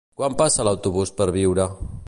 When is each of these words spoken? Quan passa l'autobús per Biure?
Quan 0.19 0.37
passa 0.39 0.65
l'autobús 0.67 1.13
per 1.21 1.31
Biure? 1.37 1.73